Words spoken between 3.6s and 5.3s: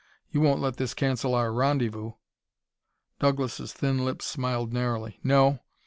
thin lips smiled narrowly.